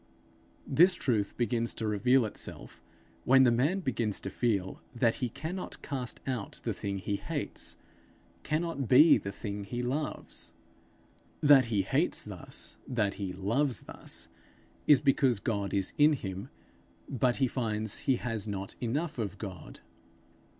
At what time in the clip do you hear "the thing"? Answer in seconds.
6.63-6.97, 9.19-9.63